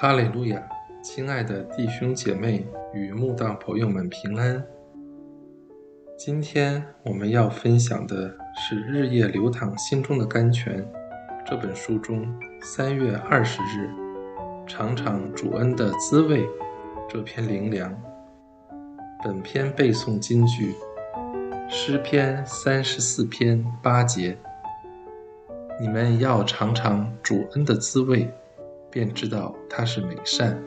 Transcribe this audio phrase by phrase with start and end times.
[0.00, 0.62] 哈利路亚！
[1.02, 2.64] 亲爱的弟兄姐妹
[2.94, 4.64] 与慕道朋友们平安。
[6.16, 10.80] 今天我们要分享的是《日夜流淌心中的甘泉》
[11.44, 12.32] 这本书中
[12.62, 13.90] 三月二十日
[14.68, 16.46] “尝尝主恩的滋味”
[17.10, 17.92] 这篇灵粮。
[19.24, 20.76] 本篇背诵金句：
[21.68, 24.38] 诗篇三十四篇八节。
[25.80, 28.32] 你们要尝尝主恩的滋味。
[28.98, 30.60] 便知道他是美善，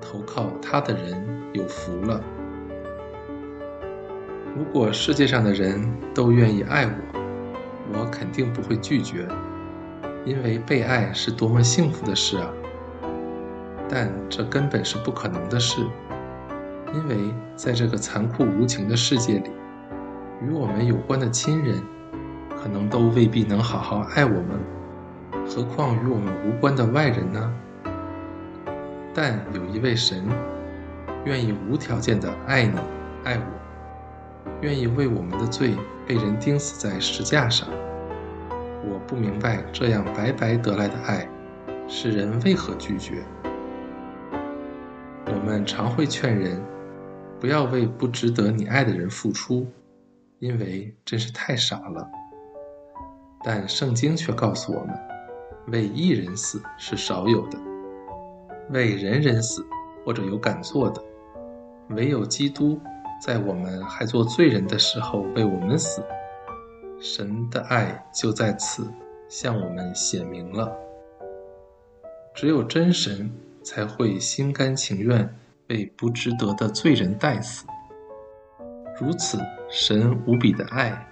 [0.00, 1.22] 投靠他的人
[1.52, 2.18] 有福了。
[4.56, 9.28] 如果世界上的人都愿意爱我，我肯定不会拒绝，
[10.24, 12.50] 因为被爱是多么幸福的事啊！
[13.90, 15.82] 但这根本是不可能的事，
[16.94, 17.18] 因为
[17.56, 19.50] 在这个残酷无情的世界里，
[20.40, 21.82] 与我们有关的亲人，
[22.56, 24.58] 可能都未必能好好爱我们。
[25.46, 27.52] 何况与我们无关的外人呢？
[29.18, 30.22] 但有一位神，
[31.24, 32.78] 愿意无条件的爱你、
[33.24, 35.74] 爱我，愿意为我们的罪
[36.06, 37.66] 被人钉死在石架上。
[38.84, 41.26] 我不明白这样白白得来的爱，
[41.88, 43.24] 世人为何拒绝？
[45.28, 46.62] 我们常会劝人，
[47.40, 49.66] 不要为不值得你爱的人付出，
[50.40, 52.06] 因为真是太傻了。
[53.42, 54.94] 但圣经却告诉我们。
[55.68, 57.58] 为一人死是少有的，
[58.70, 59.64] 为人人死
[60.04, 61.02] 或者有敢做的，
[61.90, 62.80] 唯有基督
[63.22, 66.02] 在我们还做罪人的时候为我们死，
[67.00, 68.86] 神的爱就在此
[69.28, 70.72] 向我们显明了。
[72.34, 73.30] 只有真神
[73.62, 75.34] 才会心甘情愿
[75.68, 77.64] 为不值得的罪人代死，
[79.00, 81.08] 如此神无比的爱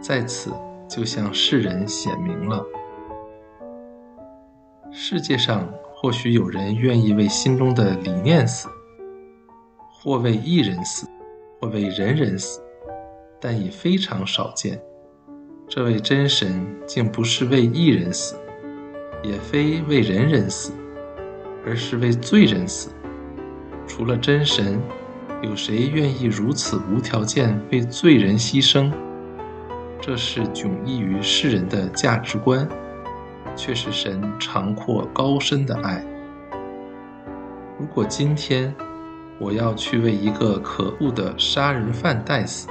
[0.00, 0.52] 在此
[0.88, 2.64] 就向世人显明了。
[4.90, 5.68] 世界上
[6.00, 8.68] 或许有人愿意为心中的理念死，
[9.90, 11.08] 或为一人死，
[11.60, 12.60] 或为人人死，
[13.40, 14.80] 但已非常少见。
[15.68, 18.36] 这位真神竟不是为一人死，
[19.24, 20.70] 也非为人人死，
[21.66, 22.90] 而是为罪人死。
[23.88, 24.80] 除了真神，
[25.42, 28.92] 有谁愿意如此无条件为罪人牺牲？
[30.00, 32.68] 这是迥异于世人的价值观。
[33.58, 36.00] 却是神长阔高深的爱。
[37.76, 38.72] 如果今天
[39.40, 42.68] 我要去为一个可恶的杀人犯代死，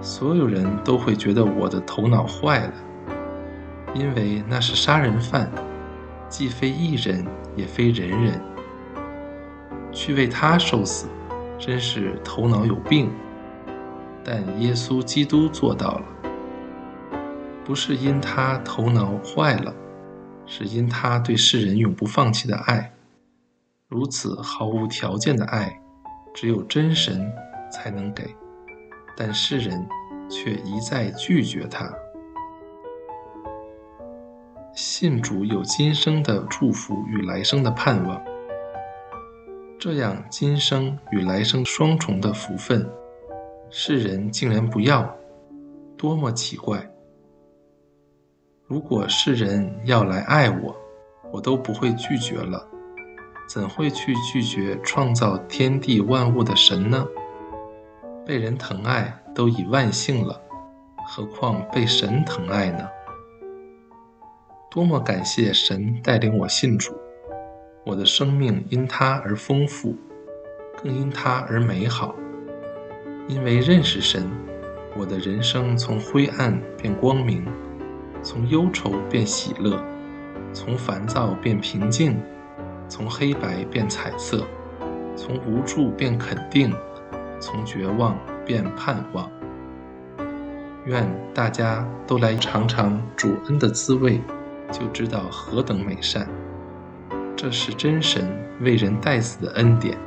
[0.00, 2.72] 所有人都会觉得我的头脑坏了，
[3.92, 5.50] 因为那是杀人犯，
[6.28, 7.26] 既非一人
[7.56, 8.40] 也非人人，
[9.90, 11.08] 去为他受死，
[11.58, 13.10] 真是头脑有病。
[14.24, 16.04] 但耶稣基督做到了。
[17.64, 19.74] 不是因他头脑坏了，
[20.46, 22.92] 是因他对世人永不放弃的爱。
[23.88, 25.80] 如此毫无条件的爱，
[26.34, 27.32] 只有真神
[27.70, 28.34] 才能给，
[29.16, 29.86] 但世人
[30.28, 31.92] 却一再拒绝他。
[34.74, 38.20] 信主有今生的祝福与来生的盼望，
[39.78, 42.90] 这样今生与来生双重的福分，
[43.70, 45.14] 世人竟然不要，
[45.96, 46.91] 多么奇怪！
[48.72, 50.74] 如果世人要来爱我，
[51.30, 52.66] 我都不会拒绝了，
[53.46, 57.06] 怎会去拒绝创造天地万物的神呢？
[58.24, 60.40] 被人疼爱都已万幸了，
[61.06, 62.88] 何况被神疼爱呢？
[64.70, 66.94] 多么感谢神带领我信主，
[67.84, 69.94] 我的生命因他而丰富，
[70.82, 72.14] 更因他而美好。
[73.28, 74.26] 因为认识神，
[74.96, 77.46] 我的人生从灰暗变光明。
[78.22, 79.82] 从忧愁变喜乐，
[80.52, 82.16] 从烦躁变平静，
[82.88, 84.46] 从黑白变彩色，
[85.16, 86.72] 从无助变肯定，
[87.40, 88.16] 从绝望
[88.46, 89.28] 变盼望。
[90.84, 91.04] 愿
[91.34, 94.20] 大家都来尝尝主恩的滋味，
[94.70, 96.28] 就知道何等美善。
[97.36, 98.28] 这是真神
[98.60, 99.98] 为人代死的恩典，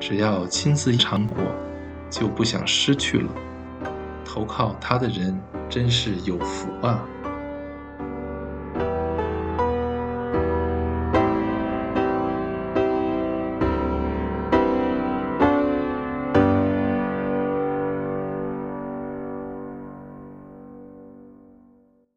[0.00, 1.36] 只要亲自尝过，
[2.08, 3.28] 就不想失去了。
[4.24, 5.38] 投靠他的人
[5.68, 7.04] 真是有福啊！